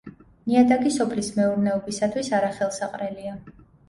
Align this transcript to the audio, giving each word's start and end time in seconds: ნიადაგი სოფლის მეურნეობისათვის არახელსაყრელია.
ნიადაგი 0.51 0.93
სოფლის 0.95 1.29
მეურნეობისათვის 1.35 2.31
არახელსაყრელია. 2.39 3.35